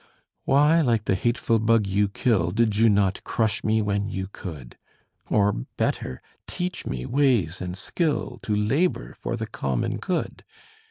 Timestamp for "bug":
1.59-1.85